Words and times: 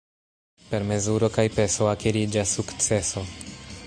Per 0.69 0.85
mezuro 0.91 1.29
kaj 1.35 1.45
peso 1.59 1.89
akiriĝas 1.93 2.55
sukceso. 2.61 3.25